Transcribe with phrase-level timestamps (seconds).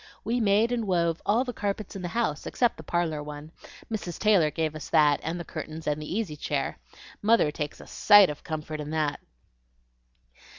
[0.23, 3.51] We made and wove all the carpets in the house, except the parlor one.
[3.93, 4.17] Mrs.
[4.17, 6.79] Taylor gave us that, and the curtains, and the easy chair.
[7.21, 9.19] Mother takes a sight of comfort in that."